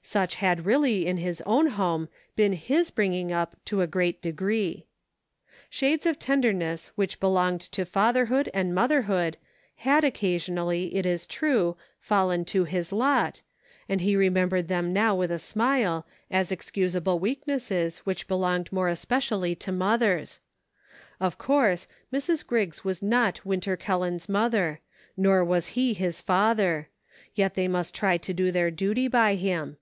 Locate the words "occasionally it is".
10.04-11.26